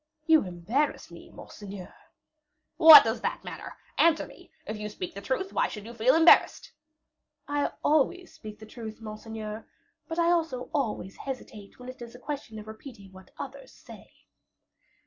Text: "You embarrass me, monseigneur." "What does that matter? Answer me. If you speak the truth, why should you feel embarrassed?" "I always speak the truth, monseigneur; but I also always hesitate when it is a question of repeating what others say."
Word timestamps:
"You 0.25 0.41
embarrass 0.45 1.11
me, 1.11 1.29
monseigneur." 1.29 1.93
"What 2.77 3.03
does 3.03 3.21
that 3.21 3.43
matter? 3.43 3.75
Answer 3.99 4.25
me. 4.25 4.49
If 4.65 4.75
you 4.79 4.89
speak 4.89 5.13
the 5.13 5.21
truth, 5.21 5.53
why 5.53 5.67
should 5.67 5.85
you 5.85 5.93
feel 5.93 6.15
embarrassed?" 6.15 6.71
"I 7.47 7.69
always 7.83 8.33
speak 8.33 8.57
the 8.57 8.65
truth, 8.65 8.99
monseigneur; 8.99 9.67
but 10.07 10.17
I 10.17 10.31
also 10.31 10.71
always 10.73 11.17
hesitate 11.17 11.77
when 11.77 11.87
it 11.87 12.01
is 12.01 12.15
a 12.15 12.19
question 12.19 12.57
of 12.57 12.65
repeating 12.65 13.11
what 13.11 13.29
others 13.37 13.71
say." 13.73 14.11